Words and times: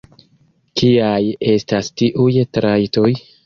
Kiaj 0.81 1.21
estas 1.53 1.95
tiuj 2.03 2.29
trajtoj? 2.61 3.11